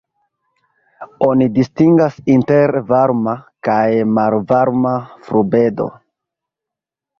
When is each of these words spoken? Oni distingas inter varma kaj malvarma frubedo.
Oni 1.25 1.47
distingas 1.57 2.17
inter 2.37 2.73
varma 2.89 3.37
kaj 3.69 3.85
malvarma 4.17 4.97
frubedo. 5.29 5.91